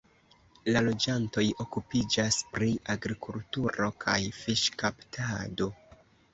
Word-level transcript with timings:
La 0.75 0.79
loĝantoj 0.85 1.43
okupiĝas 1.65 2.39
pri 2.55 2.71
agrikulturo 2.95 3.93
kaj 4.07 4.19
fiŝkaptado. 4.41 5.73